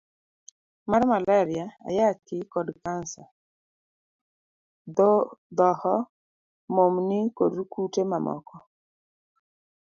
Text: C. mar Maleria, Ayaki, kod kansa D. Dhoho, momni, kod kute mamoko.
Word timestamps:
C. 0.03 0.03
mar 0.91 1.01
Maleria, 1.11 1.65
Ayaki, 1.87 2.37
kod 2.53 2.67
kansa 2.83 3.23
D. 4.95 4.97
Dhoho, 5.57 5.95
momni, 6.75 7.19
kod 7.37 7.53
kute 7.73 8.01
mamoko. 8.11 8.55